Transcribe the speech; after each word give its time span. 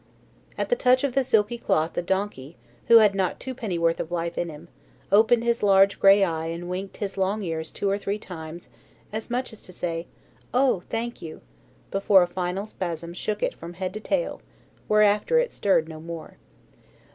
At 0.57 0.69
the 0.69 0.75
touch 0.75 1.03
of 1.03 1.13
the 1.13 1.23
silky 1.23 1.59
cloth 1.59 1.93
the 1.93 2.01
donkey, 2.01 2.57
who 2.87 2.97
had 2.97 3.13
not 3.13 3.39
twopennyworth 3.39 3.99
of 3.99 4.11
life 4.11 4.35
in 4.35 4.49
him, 4.49 4.67
opened 5.11 5.43
his 5.43 5.61
large 5.61 5.99
grey 5.99 6.23
eye 6.23 6.47
and 6.47 6.67
winked 6.67 6.97
his 6.97 7.17
long 7.19 7.43
ears 7.43 7.71
two 7.71 7.87
or 7.87 7.99
three 7.99 8.17
times, 8.17 8.69
as 9.13 9.29
much 9.29 9.53
as 9.53 9.61
to 9.61 9.71
say, 9.71 10.07
"Oh, 10.55 10.79
thank 10.89 11.21
you!" 11.21 11.41
before 11.91 12.23
a 12.23 12.27
final 12.27 12.65
spasm 12.65 13.13
shook 13.13 13.43
it 13.43 13.53
from 13.53 13.73
head 13.75 13.93
to 13.93 13.99
tail, 13.99 14.41
whereafter 14.87 15.37
it 15.37 15.51
stirred 15.51 15.87
no 15.87 15.99
more. 15.99 16.37